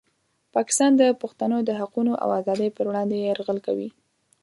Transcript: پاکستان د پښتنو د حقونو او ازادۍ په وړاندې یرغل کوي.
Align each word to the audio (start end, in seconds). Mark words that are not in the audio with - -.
پاکستان 0.55 0.91
د 0.97 1.03
پښتنو 1.21 1.57
د 1.63 1.69
حقونو 1.79 2.13
او 2.23 2.29
ازادۍ 2.39 2.69
په 2.73 2.81
وړاندې 2.89 3.15
یرغل 3.17 3.57
کوي. 3.67 3.89